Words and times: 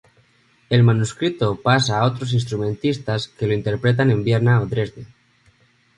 El 0.71 0.81
manuscrito 0.81 1.57
pasa 1.57 1.99
a 1.99 2.05
otros 2.05 2.33
instrumentistas 2.33 3.27
que 3.27 3.45
lo 3.45 3.53
interpretan 3.53 4.09
en 4.09 4.23
Viena 4.23 4.59
o 4.59 4.65
Dresde. 4.65 5.05